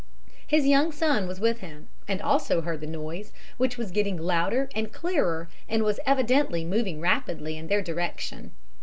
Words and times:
His 0.47 0.65
young 0.65 0.91
son 0.91 1.27
was 1.27 1.39
with 1.39 1.59
him, 1.59 1.87
and 2.07 2.23
also 2.23 2.61
heard 2.61 2.81
the 2.81 2.87
noise, 2.87 3.31
which 3.57 3.77
was 3.77 3.91
getting 3.91 4.17
louder 4.17 4.67
and 4.73 4.91
clearer, 4.91 5.47
and 5.69 5.83
was 5.83 5.99
evidently 6.07 6.65
moving 6.65 6.99
rapidly 6.99 7.55
in 7.55 7.67
their 7.67 7.83
direction. 7.83 8.49